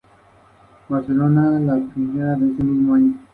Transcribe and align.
Otro 0.89 1.03
futbolista 1.05 1.29
de 1.29 1.29
la 1.29 1.43
zona 1.43 1.73
fue 1.93 2.05
Jorge 2.07 2.21
Armando 2.23 2.63
"Lulú" 2.63 2.85
Sanabria. 2.87 3.19